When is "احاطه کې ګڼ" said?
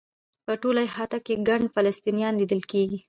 0.87-1.61